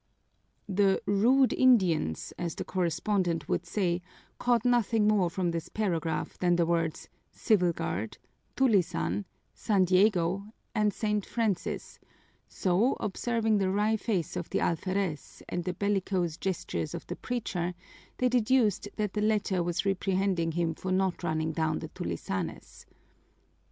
[0.67, 4.01] The "rude Indians," as the correspondent would say,
[4.39, 8.17] caught nothing more from this paragraph than the words "Civil Guard,"
[8.57, 11.23] "tulisan," "San Diego," and "St.
[11.23, 11.99] Francis,"
[12.47, 17.75] so, observing the wry face of the alferez and the bellicose gestures of the preacher,
[18.17, 22.87] they deduced that the latter was reprehending him for not running down the tulisanes.